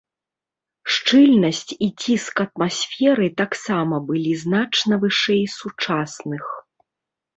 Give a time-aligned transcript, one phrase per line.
[0.93, 6.45] Шчыльнасць і ціск атмасферы таксама былі значна вышэй сучасных.